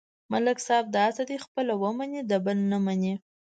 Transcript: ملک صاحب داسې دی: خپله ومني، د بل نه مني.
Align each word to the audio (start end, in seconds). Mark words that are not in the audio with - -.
ملک 0.31 0.57
صاحب 0.67 0.85
داسې 0.99 1.21
دی: 1.29 1.37
خپله 1.45 1.73
ومني، 1.81 2.21
د 2.29 2.31
بل 2.45 2.57
نه 2.71 2.77
مني. 2.85 3.13